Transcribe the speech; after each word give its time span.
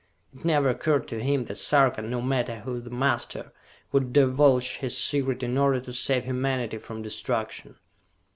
It 0.33 0.43
never 0.43 0.67
occurred 0.67 1.07
to 1.09 1.21
him 1.21 1.43
that 1.43 1.59
Sarka, 1.59 2.01
no 2.01 2.23
matter 2.23 2.61
who 2.61 2.81
the 2.81 2.89
master, 2.89 3.53
would 3.91 4.11
divulge 4.13 4.77
his 4.77 4.97
secret 4.97 5.43
in 5.43 5.59
order 5.59 5.79
to 5.79 5.93
save 5.93 6.23
humanity 6.25 6.79
from 6.79 7.03
destruction. 7.03 7.75